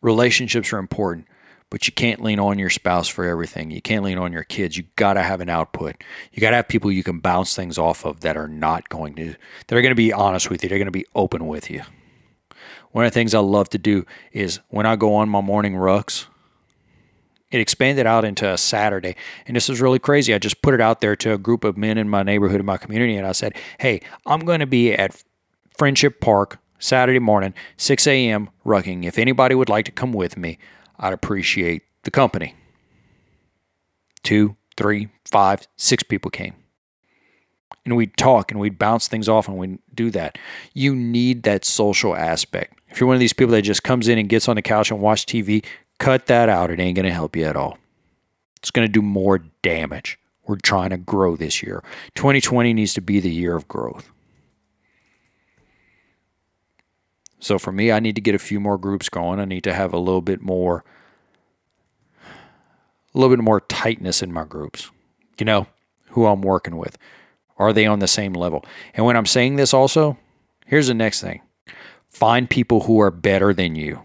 [0.00, 1.26] Relationships are important,
[1.70, 3.70] but you can't lean on your spouse for everything.
[3.70, 4.76] You can't lean on your kids.
[4.76, 6.02] You got to have an output.
[6.32, 9.14] You got to have people you can bounce things off of that are not going
[9.16, 9.34] to,
[9.66, 10.68] that are going to be honest with you.
[10.68, 11.82] They're going to be open with you.
[12.92, 15.74] One of the things I love to do is when I go on my morning
[15.74, 16.26] rucks,
[17.50, 19.16] it expanded out into a Saturday.
[19.46, 20.34] And this is really crazy.
[20.34, 22.66] I just put it out there to a group of men in my neighborhood, in
[22.66, 25.22] my community, and I said, hey, I'm going to be at
[25.76, 29.04] Friendship Park Saturday morning, 6 a.m., rucking.
[29.04, 30.58] If anybody would like to come with me,
[30.98, 32.54] I'd appreciate the company.
[34.22, 36.54] Two, three, five, six people came.
[37.84, 40.38] And we'd talk and we'd bounce things off and we'd do that.
[40.74, 42.80] You need that social aspect.
[42.88, 44.90] If you're one of these people that just comes in and gets on the couch
[44.90, 45.64] and watch TV,
[45.98, 46.70] Cut that out.
[46.70, 47.78] It ain't going to help you at all.
[48.58, 50.18] It's going to do more damage.
[50.46, 51.82] We're trying to grow this year.
[52.14, 54.10] 2020 needs to be the year of growth.
[57.38, 59.40] So for me, I need to get a few more groups going.
[59.40, 60.84] I need to have a little bit more
[63.14, 64.90] a little bit more tightness in my groups.
[65.38, 65.66] You know,
[66.10, 66.98] who I'm working with.
[67.58, 68.64] Are they on the same level?
[68.94, 70.18] And when I'm saying this also,
[70.66, 71.40] here's the next thing.
[72.06, 74.02] Find people who are better than you.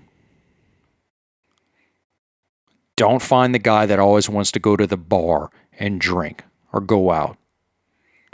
[2.96, 6.80] Don't find the guy that always wants to go to the bar and drink or
[6.80, 7.38] go out.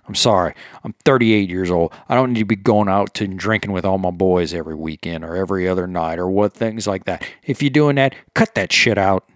[0.07, 0.53] I'm sorry.
[0.83, 1.91] I'm 38 years old.
[2.07, 5.25] I don't need to be going out to drinking with all my boys every weekend
[5.25, 7.27] or every other night or what things like that.
[7.43, 9.27] If you're doing that, cut that shit out.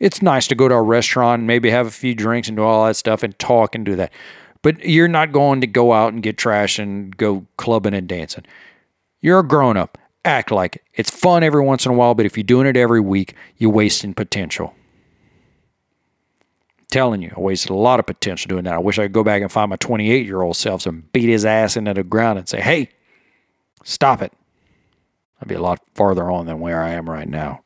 [0.00, 2.62] It's nice to go to a restaurant and maybe have a few drinks and do
[2.62, 4.12] all that stuff and talk and do that.
[4.62, 8.44] But you're not going to go out and get trash and go clubbing and dancing.
[9.22, 10.82] You're a grown up act like it.
[10.92, 13.70] It's fun every once in a while, but if you're doing it every week, you're
[13.70, 14.74] wasting potential.
[16.90, 18.74] Telling you, I wasted a lot of potential doing that.
[18.74, 21.28] I wish I could go back and find my 28 year old self and beat
[21.28, 22.90] his ass into the ground and say, hey,
[23.82, 24.32] stop it.
[25.40, 27.62] I'd be a lot farther on than where I am right now.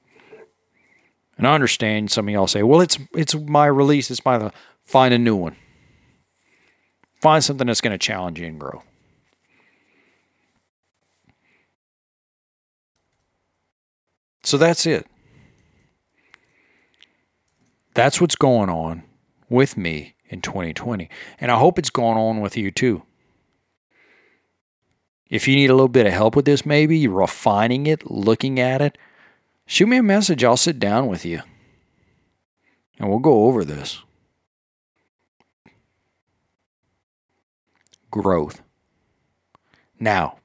[1.36, 4.50] And I understand some of y'all say, well, it's it's my release, it's my
[4.82, 5.56] find a new one.
[7.20, 8.82] Find something that's going to challenge you and grow.
[14.42, 15.06] So that's it.
[17.94, 19.02] That's what's going on
[19.50, 21.10] with me in 2020.
[21.38, 23.02] And I hope it's going on with you too.
[25.28, 28.80] If you need a little bit of help with this, maybe refining it, looking at
[28.80, 28.96] it,
[29.66, 30.42] shoot me a message.
[30.42, 31.42] I'll sit down with you
[32.98, 34.02] and we'll go over this.
[38.10, 38.62] Growth.
[40.00, 40.38] Now,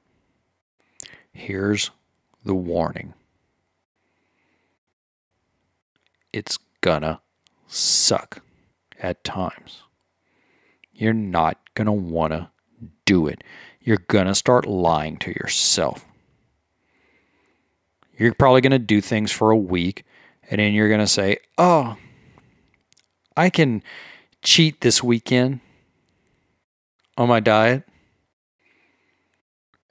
[1.32, 1.92] here's
[2.44, 3.14] the warning
[6.32, 7.22] it's gonna
[7.68, 8.45] suck
[9.02, 9.84] at times.
[10.94, 12.52] You're not gonna wanna
[13.06, 13.44] do it.
[13.82, 16.06] You're gonna start lying to yourself.
[18.18, 20.06] You're probably gonna do things for a week
[20.50, 21.98] and then you're gonna say, Oh,
[23.36, 23.84] I can
[24.42, 25.60] cheat this weekend
[27.18, 27.84] on my diet.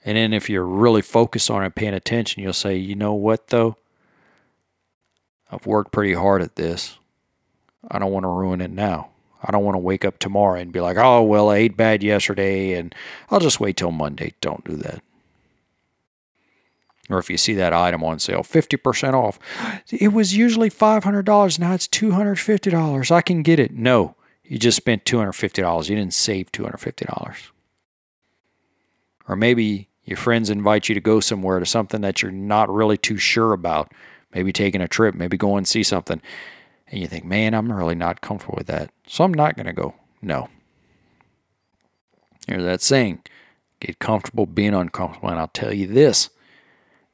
[0.05, 3.49] And then if you're really focused on it, paying attention, you'll say, you know what,
[3.49, 3.77] though?
[5.51, 6.99] I've worked pretty hard at this.
[7.91, 9.11] I don't want to ruin it now.
[9.43, 12.03] I don't want to wake up tomorrow and be like, oh, well, I ate bad
[12.03, 12.95] yesterday and
[13.31, 14.33] I'll just wait till Monday.
[14.41, 15.03] Don't do that.
[17.11, 19.39] Or if you see that item on sale, 50% off.
[19.91, 21.59] It was usually $500.
[21.59, 23.11] Now it's $250.
[23.11, 23.73] I can get it.
[23.73, 25.89] No, you just spent $250.
[25.91, 27.51] You didn't save $250.
[29.29, 32.97] Or maybe your friends invite you to go somewhere to something that you're not really
[32.97, 33.93] too sure about.
[34.35, 36.21] Maybe taking a trip, maybe go and see something.
[36.95, 38.93] And you think, man, I'm really not comfortable with that.
[39.09, 39.97] So I'm not going to go.
[40.23, 40.49] No.
[42.47, 43.23] There's that saying
[43.81, 45.29] get comfortable being uncomfortable.
[45.29, 46.31] And I'll tell you this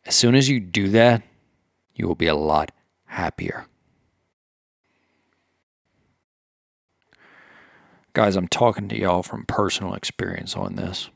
[0.05, 1.23] as soon as you do that,
[1.95, 2.73] you will be a lot
[3.07, 3.65] happier.
[8.13, 11.09] Guys, I'm talking to y'all from personal experience on this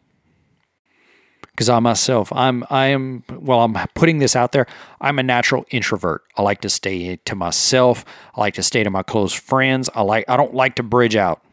[1.55, 4.67] because I myself, I'm, I am, well, I'm putting this out there.
[5.01, 6.25] I'm a natural introvert.
[6.37, 8.05] I like to stay to myself.
[8.35, 9.89] I like to stay to my close friends.
[9.95, 11.45] I like, I don't like to bridge out.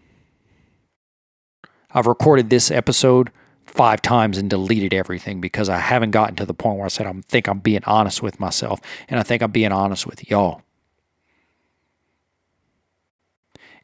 [1.92, 3.30] I've recorded this episode
[3.68, 7.06] five times and deleted everything because I haven't gotten to the point where I said
[7.06, 10.64] I think I'm being honest with myself and I think I'm being honest with y'all.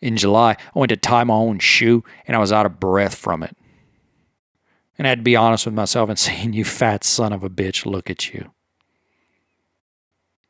[0.01, 3.13] In July, I went to tie my own shoe and I was out of breath
[3.13, 3.55] from it.
[4.97, 7.49] And I had to be honest with myself and saying, You fat son of a
[7.49, 8.51] bitch, look at you.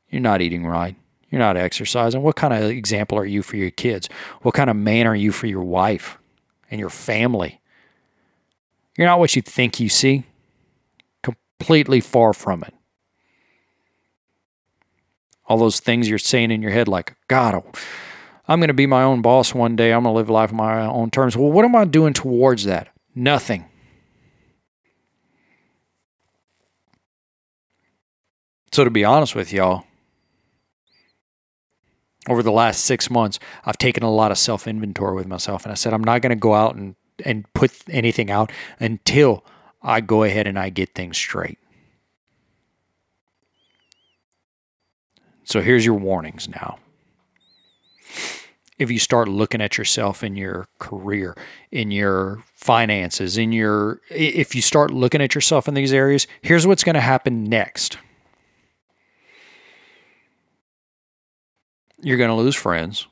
[0.10, 0.96] You're not eating right.
[1.30, 2.22] You're not exercising.
[2.22, 4.08] What kind of example are you for your kids?
[4.44, 6.18] What kind of man are you for your wife
[6.72, 7.60] and your family?
[8.98, 10.24] You're not what you think you see.
[11.22, 12.74] Completely far from it.
[15.46, 17.66] All those things you're saying in your head, like, God, oh,
[18.48, 19.92] I'm going to be my own boss one day.
[19.92, 21.36] I'm going to live life on my own terms.
[21.36, 22.90] Well, what am I doing towards that?
[23.14, 23.66] Nothing.
[28.78, 29.86] So, to be honest with y'all,
[32.30, 35.64] over the last six months, I've taken a lot of self inventory with myself.
[35.64, 39.44] And I said, I'm not going to go out and, and put anything out until
[39.82, 41.58] I go ahead and I get things straight.
[45.44, 46.78] So, here's your warnings now.
[48.78, 51.36] If you start looking at yourself in your career,
[51.72, 56.68] in your finances, in your, if you start looking at yourself in these areas, here's
[56.68, 57.98] what's going to happen next
[62.08, 63.06] You're going to lose friends.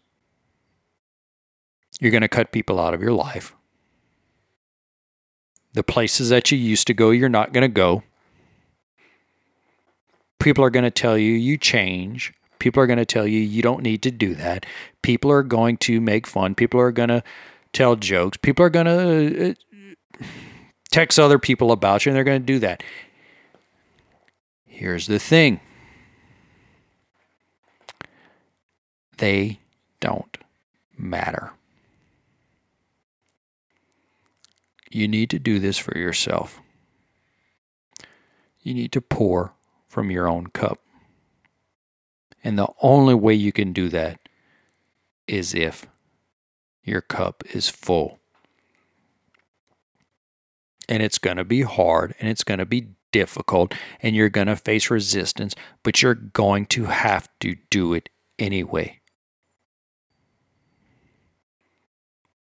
[1.99, 3.53] You're going to cut people out of your life.
[5.73, 8.03] The places that you used to go, you're not going to go.
[10.39, 12.33] People are going to tell you you change.
[12.59, 14.65] People are going to tell you you don't need to do that.
[15.01, 16.55] People are going to make fun.
[16.55, 17.21] People are going to
[17.73, 18.37] tell jokes.
[18.37, 20.25] People are going to uh,
[20.89, 22.81] text other people about you, and they're going to do that.
[24.65, 25.59] Here's the thing
[29.17, 29.59] they
[29.99, 30.37] don't
[30.97, 31.51] matter.
[34.89, 36.61] You need to do this for yourself.
[38.61, 39.53] You need to pour
[39.87, 40.79] from your own cup.
[42.43, 44.19] And the only way you can do that
[45.27, 45.85] is if
[46.83, 48.19] your cup is full.
[50.87, 54.47] And it's going to be hard and it's going to be difficult and you're going
[54.47, 58.99] to face resistance, but you're going to have to do it anyway.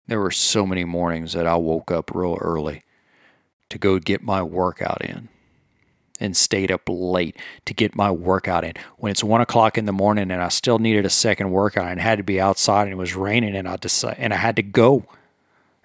[0.07, 2.82] There were so many mornings that I woke up real early
[3.70, 5.28] to go get my workout in
[6.20, 8.74] and stayed up late to get my workout in.
[8.98, 12.00] When it's one o'clock in the morning and I still needed a second workout and
[12.00, 14.62] had to be outside and it was raining and I decided and I had to
[14.62, 15.07] go.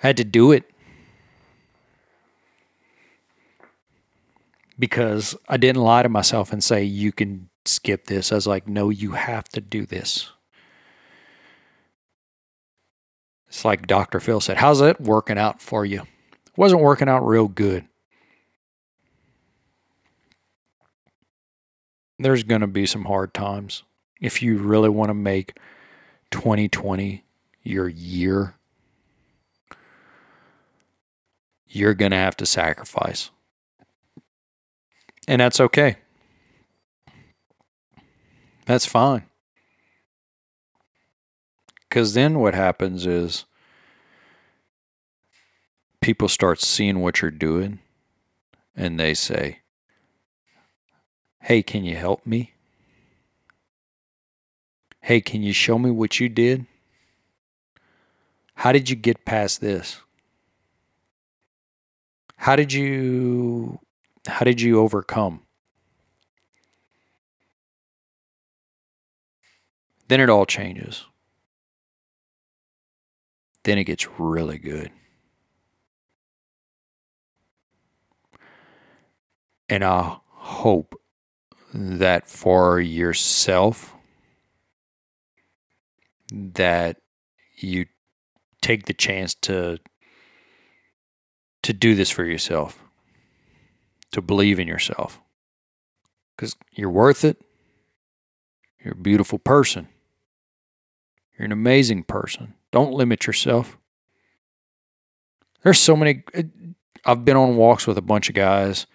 [0.03, 0.70] I had to do it.
[4.78, 8.32] Because I didn't lie to myself and say you can skip this.
[8.32, 10.30] I was like, no, you have to do this.
[13.50, 14.20] It's like Dr.
[14.20, 16.02] Phil said, how's it working out for you?
[16.02, 17.86] It wasn't working out real good.
[22.20, 23.84] There's going to be some hard times.
[24.22, 25.58] If you really want to make
[26.32, 27.24] 2020
[27.64, 28.56] your year,
[31.68, 33.32] you're going to have to sacrifice.
[35.28, 35.97] And that's okay.
[38.66, 39.29] That's fine.
[41.90, 43.46] Because then what happens is
[46.02, 47.80] people start seeing what you're doing
[48.76, 49.60] and they say,
[51.42, 52.54] Hey, can you help me?
[55.02, 56.68] Hey, can you show me what you did?
[58.54, 60.02] How did you get past this?
[62.36, 63.80] How did you
[64.28, 65.42] how did you overcome?
[70.08, 71.09] Then it all changes.
[73.64, 74.91] Then it gets really good.
[79.68, 80.95] And I hope
[81.74, 83.93] that for yourself
[86.32, 86.97] that
[87.57, 87.86] you
[88.62, 89.78] take the chance to
[91.62, 92.82] to do this for yourself
[94.12, 95.22] to believe in yourself.
[96.36, 97.41] Because you're worth it.
[98.84, 99.89] You're a beautiful person.
[101.38, 103.78] You're an amazing person don't limit yourself.
[105.63, 106.43] There's so many uh,
[107.05, 108.86] i've been on walks with a bunch of guys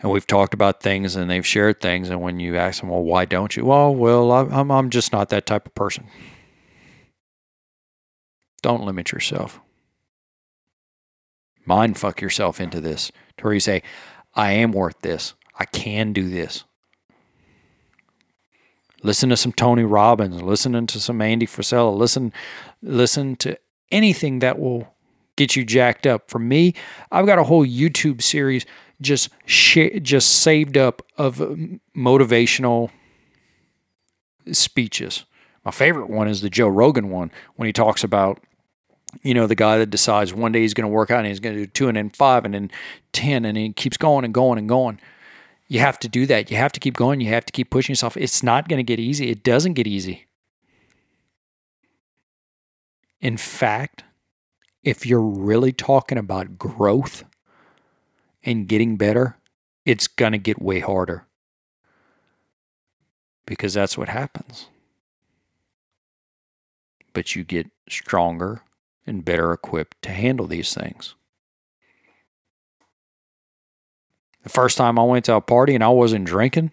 [0.00, 3.02] and we've talked about things and they've shared things and when you ask them well
[3.02, 3.64] why don't you?
[3.64, 6.06] Well well i'm i'm just not that type of person.
[8.62, 9.60] Don't limit yourself.
[11.64, 13.82] Mind fuck yourself into this to where you say
[14.34, 15.34] i am worth this.
[15.58, 16.64] I can do this
[19.06, 22.32] listen to some tony robbins listen to some andy frisella listen
[22.82, 23.56] listen to
[23.90, 24.92] anything that will
[25.36, 26.74] get you jacked up for me
[27.12, 28.66] i've got a whole youtube series
[29.00, 31.36] just sh- just saved up of
[31.96, 32.90] motivational
[34.52, 35.24] speeches.
[35.64, 38.40] My favorite one is the Joe Rogan one when he talks about
[39.22, 41.40] you know the guy that decides one day he's going to work out and he's
[41.40, 42.70] going to do two and then five and then
[43.12, 45.00] ten and he keeps going and going and going.
[45.68, 46.50] You have to do that.
[46.50, 47.20] You have to keep going.
[47.20, 48.16] You have to keep pushing yourself.
[48.16, 49.30] It's not going to get easy.
[49.30, 50.26] It doesn't get easy.
[53.20, 54.04] In fact,
[54.84, 57.24] if you're really talking about growth,
[58.46, 59.36] and getting better,
[59.84, 61.26] it's going to get way harder.
[63.44, 64.68] Because that's what happens.
[67.12, 68.62] But you get stronger
[69.06, 71.15] and better equipped to handle these things.
[74.46, 76.70] The first time I went to a party and I wasn't drinking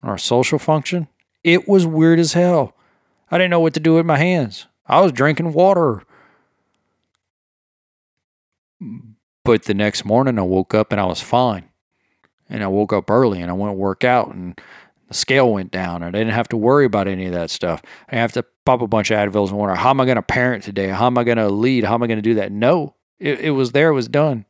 [0.00, 1.08] or a social function,
[1.42, 2.76] it was weird as hell.
[3.32, 4.68] I didn't know what to do with my hands.
[4.86, 6.04] I was drinking water.
[9.44, 11.68] But the next morning, I woke up and I was fine.
[12.48, 14.56] And I woke up early and I went to work out and
[15.08, 16.04] the scale went down.
[16.04, 17.82] and I didn't have to worry about any of that stuff.
[18.08, 20.22] I have to pop a bunch of Advils and wonder, how am I going to
[20.22, 20.90] parent today?
[20.90, 21.82] How am I going to lead?
[21.82, 22.52] How am I going to do that?
[22.52, 24.46] No, it, it was there, it was done.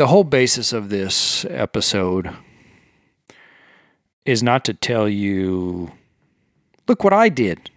[0.00, 2.34] The whole basis of this episode
[4.24, 5.92] is not to tell you,
[6.88, 7.70] look what I did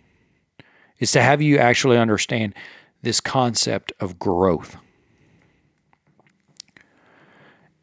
[1.00, 2.56] is to have you actually understand
[3.02, 4.78] this concept of growth.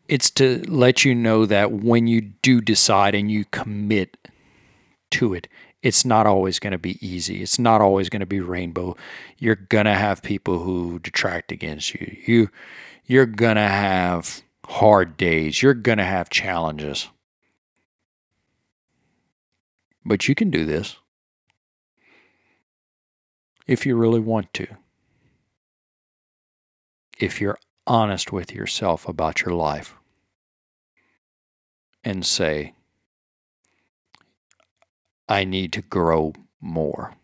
[0.08, 4.16] It's to let you know that when you do decide and you commit
[5.10, 5.48] to it,
[5.82, 7.42] it's not always going to be easy.
[7.42, 8.96] It's not always going to be rainbow.
[9.36, 12.16] You're going to have people who detract against you.
[12.26, 12.48] You
[13.10, 15.60] you're going to have hard days.
[15.60, 17.08] You're going to have challenges.
[20.04, 20.96] But you can do this
[23.66, 24.68] if you really want to.
[27.18, 29.96] If you're honest with yourself about your life
[32.04, 32.74] and say,
[35.28, 37.16] I need to grow more.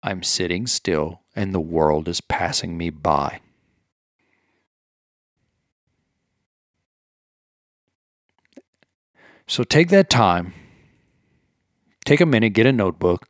[0.00, 3.40] I'm sitting still and the world is passing me by.
[9.46, 10.54] So take that time,
[12.04, 13.28] take a minute, get a notebook,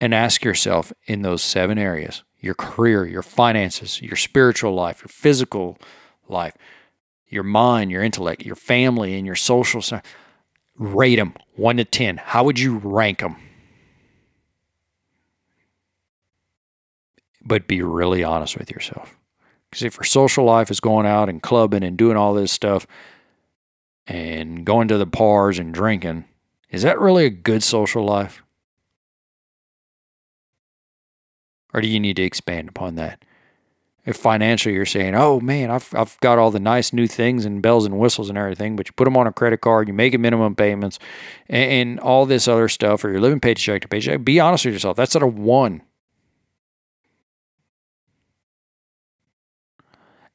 [0.00, 5.08] and ask yourself in those seven areas your career, your finances, your spiritual life, your
[5.08, 5.76] physical
[6.28, 6.54] life,
[7.26, 9.82] your mind, your intellect, your family, and your social.
[10.76, 12.18] Rate them one to 10.
[12.18, 13.36] How would you rank them?
[17.44, 19.16] But be really honest with yourself
[19.68, 22.86] Because if your social life is going out and clubbing and doing all this stuff
[24.08, 26.24] and going to the bars and drinking,
[26.70, 28.42] is that really a good social life?
[31.74, 33.22] Or do you need to expand upon that?
[34.06, 37.60] If financially you're saying, oh man, I've, I've got all the nice new things and
[37.60, 40.18] bells and whistles and everything, but you put them on a credit card, you make
[40.18, 40.98] minimum payments
[41.46, 44.72] and, and all this other stuff, or you're living paycheck to paycheck, be honest with
[44.72, 44.96] yourself.
[44.96, 45.82] That's at a one.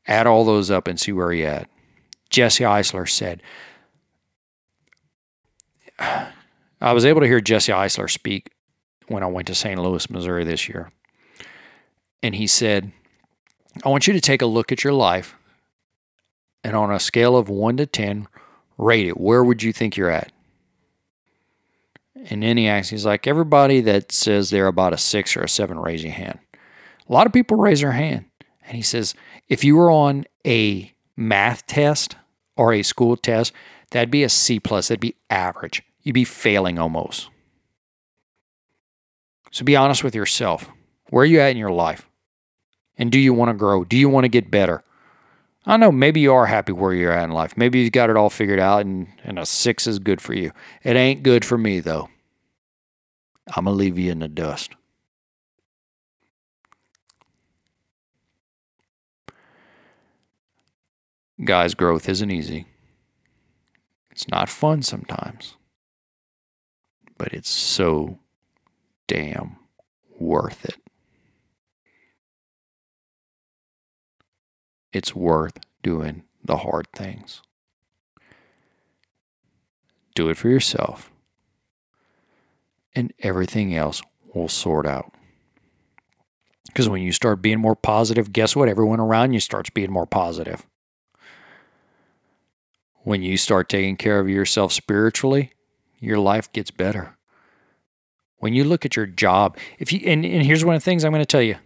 [0.06, 1.70] Add all those up and see where you're at.
[2.34, 3.44] Jesse Itzler said,
[6.00, 8.50] I was able to hear Jesse Itzler speak
[9.08, 9.80] when I went to St.
[9.80, 10.92] Louis, Missouri this year.
[12.24, 12.92] And he said,
[13.86, 15.36] I want you to take a look at your life
[16.64, 18.28] and on a scale of 1 to 10,
[18.80, 19.20] rate it.
[19.20, 20.32] Where would you think you're at?
[22.16, 25.50] And then he asks, he's like, everybody that says they're about a 6 or a
[25.50, 26.40] 7, raise your hand.
[27.08, 28.26] A lot of people raise their hand.
[28.66, 29.14] And he says,
[29.50, 32.16] if you were on a math test
[32.56, 33.54] or a school test,
[33.92, 34.88] that'd be a C plus.
[34.88, 35.84] That'd be average.
[36.02, 37.30] You'd be failing almost.
[39.52, 40.70] So be honest with yourself.
[41.10, 42.08] Where are you at in your life?
[42.98, 43.84] And do you want to grow?
[43.84, 44.84] Do you want to get better?
[45.66, 47.56] I know maybe you are happy where you're at in life.
[47.56, 50.52] Maybe you've got it all figured out and, and a six is good for you.
[50.84, 52.10] It ain't good for me, though.
[53.56, 54.72] I'm going to leave you in the dust.
[61.44, 62.68] Guys, growth isn't easy.
[64.12, 65.56] It's not fun sometimes,
[67.18, 68.20] but it's so
[69.08, 69.58] damn
[70.20, 70.78] worth it.
[74.94, 77.42] it's worth doing the hard things.
[80.16, 81.12] Do it for yourself,
[82.96, 84.02] and everything else
[84.34, 85.12] will sort out.
[86.68, 88.70] Because when you start being more positive, guess what?
[88.70, 90.66] Everyone around you starts being more positive.
[93.04, 95.52] When you start taking care of yourself spiritually,
[96.00, 97.18] your life gets better.
[98.38, 101.04] When you look at your job, if you and, and here's one of the things
[101.04, 101.58] I'm going to tell you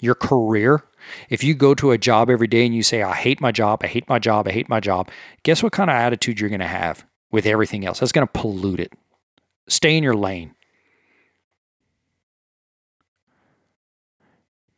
[0.00, 0.82] your career,
[1.28, 3.80] if you go to a job every day and you say, I hate my job,
[3.82, 5.10] I hate my job, I hate my job,
[5.44, 8.00] guess what kind of attitude you're going to have with everything else?
[8.00, 8.92] That's going to pollute it.
[9.68, 10.54] Stay in your lane.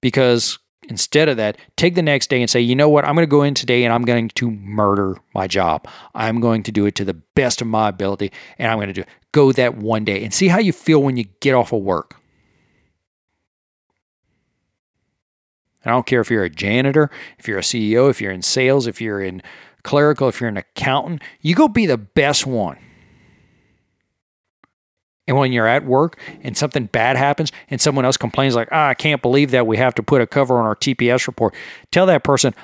[0.00, 0.58] Because
[0.88, 3.30] instead of that, take the next day and say, you know what, I'm going to
[3.30, 5.86] go in today and I'm going to murder my job.
[6.14, 8.94] I'm going to do it to the best of my ability and I'm going to
[8.94, 9.08] do it.
[9.32, 12.16] Go that one day and see how you feel when you get off of work.
[15.84, 18.86] I don't care if you're a janitor, if you're a CEO, if you're in sales,
[18.86, 19.42] if you're in
[19.82, 22.78] clerical, if you're an accountant, you go be the best one.
[25.26, 28.88] And when you're at work and something bad happens and someone else complains, like, ah,
[28.88, 31.54] I can't believe that we have to put a cover on our TPS report,
[31.90, 32.54] tell that person,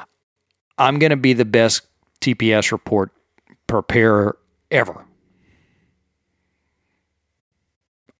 [0.77, 1.83] I'm going to be the best
[2.21, 3.13] TPS report
[3.67, 4.37] preparer
[4.71, 5.05] ever.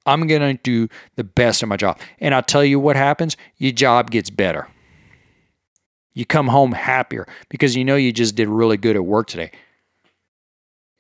[0.07, 1.99] I'm going to do the best of my job.
[2.19, 4.69] And I'll tell you what happens your job gets better.
[6.13, 9.53] You come home happier because you know you just did really good at work today.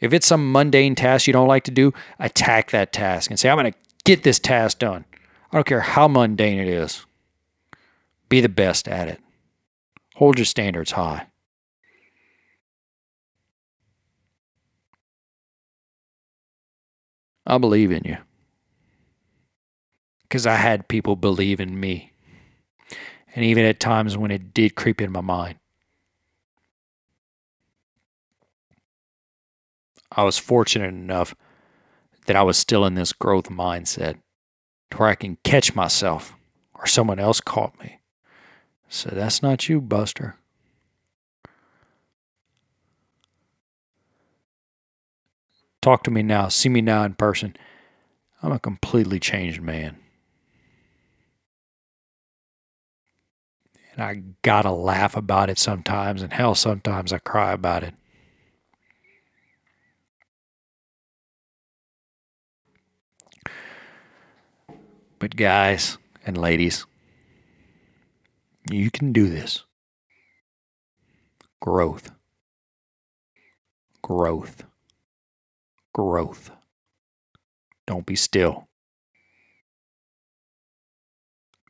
[0.00, 3.50] If it's some mundane task you don't like to do, attack that task and say,
[3.50, 5.04] I'm going to get this task done.
[5.52, 7.04] I don't care how mundane it is.
[8.28, 9.20] Be the best at it.
[10.16, 11.26] Hold your standards high.
[17.46, 18.16] I believe in you.
[20.22, 22.10] Because I had people believe in me
[23.34, 25.59] and even at times when it did creep in my mind.
[30.12, 31.34] I was fortunate enough
[32.26, 34.18] that I was still in this growth mindset
[34.90, 36.34] to where I can catch myself
[36.74, 38.00] or someone else caught me.
[38.88, 40.36] So that's not you, Buster.
[45.80, 46.48] Talk to me now.
[46.48, 47.56] See me now in person.
[48.42, 49.96] I'm a completely changed man.
[53.92, 57.94] And I gotta laugh about it sometimes, and hell, sometimes I cry about it.
[65.20, 66.86] But, guys and ladies,
[68.70, 69.64] you can do this.
[71.60, 72.10] Growth.
[74.02, 74.64] Growth.
[75.92, 76.50] Growth.
[77.86, 78.68] Don't be still.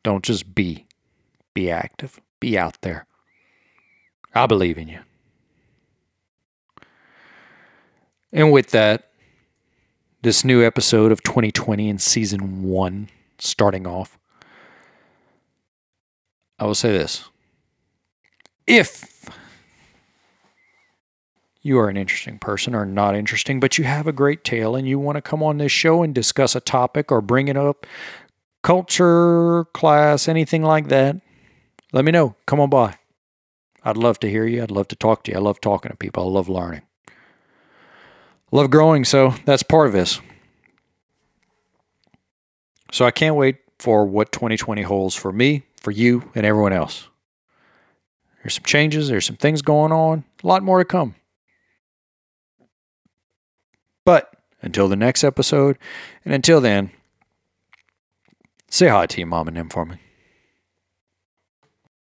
[0.03, 0.87] Don't just be.
[1.53, 2.21] Be active.
[2.39, 3.05] Be out there.
[4.33, 4.99] I believe in you.
[8.31, 9.11] And with that,
[10.21, 13.09] this new episode of 2020 in season one
[13.41, 14.17] starting off,
[16.59, 17.25] I will say this
[18.67, 19.29] if
[21.61, 24.87] you are an interesting person or not interesting, but you have a great tale and
[24.87, 27.85] you want to come on this show and discuss a topic or bring it up,
[28.63, 31.17] culture, class, anything like that,
[31.93, 32.35] let me know.
[32.45, 32.95] Come on by.
[33.83, 34.63] I'd love to hear you.
[34.63, 35.37] I'd love to talk to you.
[35.37, 36.23] I love talking to people.
[36.23, 36.83] I love learning.
[38.51, 40.21] love growing, so that's part of this.
[42.91, 47.07] So I can't wait for what 2020 holds for me, for you, and everyone else.
[48.43, 51.15] There's some changes, there's some things going on, a lot more to come.
[54.05, 55.77] But until the next episode,
[56.25, 56.91] and until then,
[58.69, 59.97] say hi to your mom and them for me.